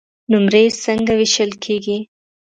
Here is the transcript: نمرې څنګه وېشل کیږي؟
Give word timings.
نمرې 0.31 0.63
څنګه 0.83 1.13
وېشل 1.19 1.51
کیږي؟ 1.63 1.97